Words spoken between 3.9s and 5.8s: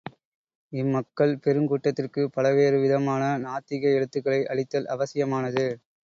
எழுத்துக்களை அளித்தல் அவசியமானது.